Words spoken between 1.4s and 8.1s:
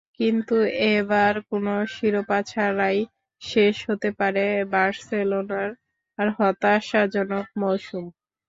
কোনো শিরোপা ছাড়াই শেষ হতে পারে বার্সেলোনার হতাশাজনক মৌসুম।